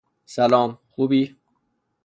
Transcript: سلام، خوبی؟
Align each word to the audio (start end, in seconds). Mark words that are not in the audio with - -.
سلام، 0.25 0.79
خوبی؟ 0.89 1.35